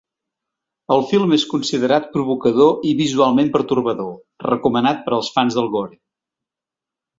El 0.95 1.03
film 1.11 1.35
és 1.37 1.43
considerat 1.51 2.07
provocador 2.15 2.89
i 2.93 2.95
visualment 3.03 3.53
pertorbador, 3.59 4.11
recomanat 4.49 5.07
per 5.07 5.17
als 5.21 5.33
fans 5.39 5.61
del 5.61 5.73
gore. 5.79 6.03